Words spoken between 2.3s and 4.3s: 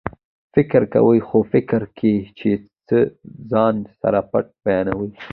چې څه ځان سره